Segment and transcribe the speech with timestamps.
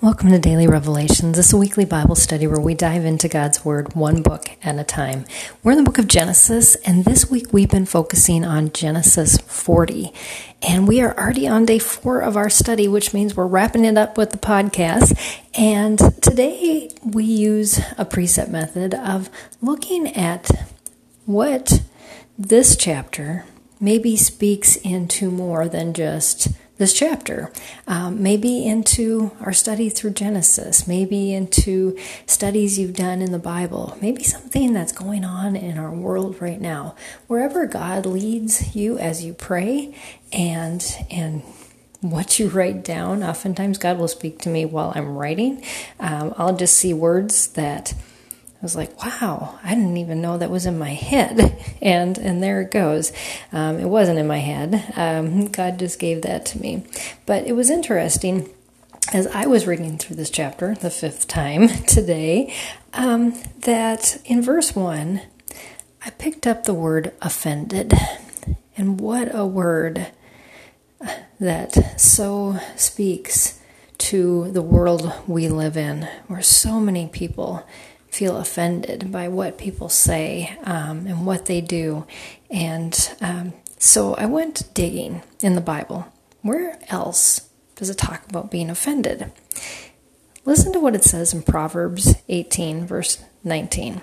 [0.00, 1.36] Welcome to Daily Revelations.
[1.36, 4.78] This is a weekly Bible study where we dive into God's Word one book at
[4.78, 5.24] a time.
[5.62, 10.12] We're in the book of Genesis, and this week we've been focusing on Genesis 40.
[10.60, 13.96] And we are already on day four of our study, which means we're wrapping it
[13.96, 15.16] up with the podcast.
[15.54, 19.30] And today we use a precept method of
[19.62, 20.50] looking at
[21.24, 21.82] what
[22.36, 23.44] this chapter
[23.80, 27.52] maybe speaks into more than just this chapter,
[27.86, 33.96] um, maybe into our study through Genesis, maybe into studies you've done in the Bible,
[34.02, 36.96] maybe something that's going on in our world right now.
[37.28, 39.94] Wherever God leads you as you pray
[40.32, 41.42] and and
[42.00, 45.64] what you write down, oftentimes God will speak to me while I'm writing.
[45.98, 47.94] Um, I'll just see words that
[48.62, 51.60] was like, wow, I didn't even know that was in my head.
[51.82, 53.12] And and there it goes.
[53.52, 54.82] Um, it wasn't in my head.
[54.96, 56.86] Um, God just gave that to me.
[57.26, 58.48] But it was interesting
[59.12, 62.54] as I was reading through this chapter the fifth time today
[62.94, 65.20] um, that in verse one,
[66.06, 67.92] I picked up the word offended.
[68.78, 70.06] And what a word
[71.38, 73.60] that so speaks
[73.98, 77.66] to the world we live in, where so many people
[78.14, 82.06] feel offended by what people say um, and what they do.
[82.48, 86.06] And um, so I went digging in the Bible.
[86.40, 89.32] Where else does it talk about being offended?
[90.44, 94.00] Listen to what it says in Proverbs 18, verse 19.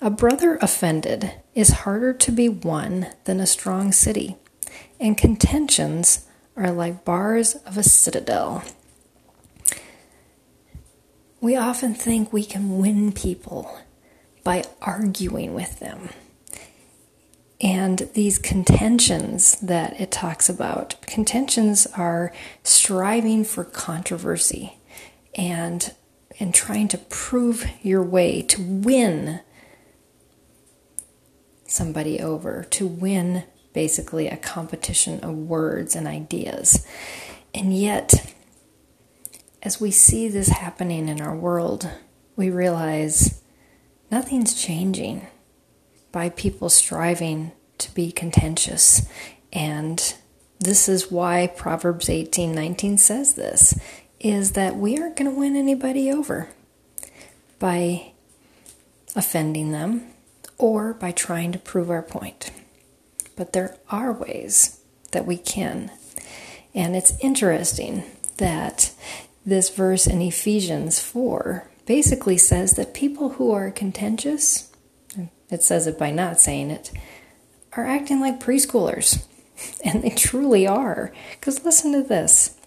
[0.00, 4.36] A brother offended is harder to be won than a strong city,
[5.00, 8.62] and contentions are like bars of a citadel.
[11.40, 13.78] We often think we can win people
[14.44, 16.10] by arguing with them.
[17.60, 24.78] And these contentions that it talks about, contentions are striving for controversy
[25.34, 25.94] and
[26.38, 29.40] and trying to prove your way to win
[31.66, 36.86] somebody over, to win basically a competition of words and ideas.
[37.54, 38.34] And yet
[39.62, 41.88] as we see this happening in our world,
[42.36, 43.42] we realize
[44.10, 45.26] nothing's changing
[46.12, 49.08] by people striving to be contentious.
[49.52, 50.14] And
[50.58, 53.78] this is why Proverbs 18:19 says this
[54.18, 56.48] is that we aren't going to win anybody over
[57.58, 58.12] by
[59.16, 60.06] offending them
[60.58, 62.50] or by trying to prove our point.
[63.34, 64.80] But there are ways
[65.12, 65.90] that we can.
[66.74, 68.04] And it's interesting
[68.36, 68.92] that
[69.44, 74.70] this verse in Ephesians 4 basically says that people who are contentious,
[75.48, 76.92] it says it by not saying it,
[77.72, 79.24] are acting like preschoolers.
[79.84, 81.12] And they truly are.
[81.32, 82.58] Because listen to this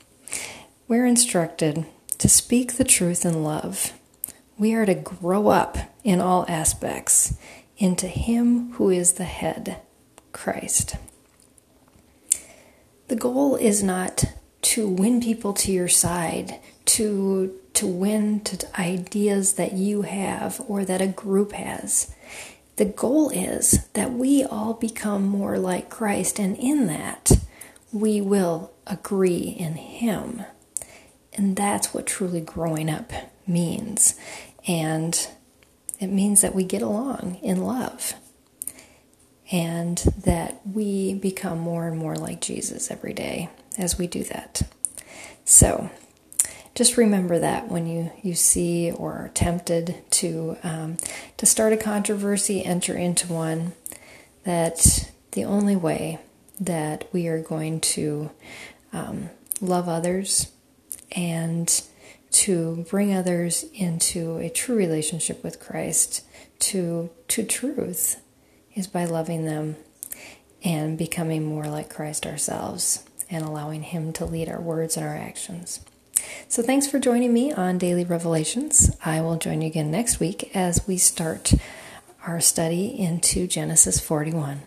[0.87, 1.87] we're instructed
[2.19, 3.93] to speak the truth in love.
[4.59, 7.35] We are to grow up in all aspects
[7.77, 9.77] into Him who is the head,
[10.33, 10.97] Christ.
[13.07, 14.25] The goal is not
[14.63, 20.85] to win people to your side, to to win to ideas that you have or
[20.85, 22.13] that a group has.
[22.75, 27.31] The goal is that we all become more like Christ, and in that,
[27.91, 30.43] we will agree in Him.
[31.33, 33.11] And that's what truly growing up
[33.47, 34.15] means.
[34.67, 35.27] And
[35.99, 38.13] it means that we get along in love
[39.51, 44.63] and that we become more and more like Jesus every day as we do that.
[45.45, 45.89] So,
[46.75, 50.97] just remember that when you, you see or are tempted to um,
[51.37, 53.73] to start a controversy, enter into one,
[54.43, 56.19] that the only way
[56.59, 58.31] that we are going to
[58.91, 59.29] um,
[59.61, 60.51] love others
[61.11, 61.83] and
[62.31, 66.25] to bring others into a true relationship with Christ,
[66.59, 68.19] to to truth,
[68.73, 69.75] is by loving them
[70.63, 75.15] and becoming more like Christ ourselves and allowing Him to lead our words and our
[75.15, 75.79] actions.
[76.47, 78.95] So, thanks for joining me on Daily Revelations.
[79.03, 81.53] I will join you again next week as we start
[82.25, 84.61] our study into Genesis 41.